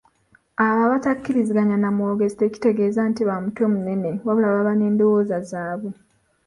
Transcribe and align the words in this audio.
Abo 0.65 0.79
abatakkiriziganya 0.87 1.77
na 1.79 1.89
mwogezi 1.95 2.35
tekitegeeza 2.37 3.01
nti 3.09 3.21
ba 3.27 3.35
mutwe 3.43 3.65
munene 3.73 4.11
wabula 4.25 4.47
baba 4.53 4.71
n’endowooza 4.75 5.37
zaabwe. 5.49 5.91